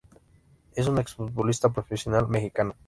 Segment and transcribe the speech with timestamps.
[0.73, 2.73] Es un ex-futbolista profesional mexicano.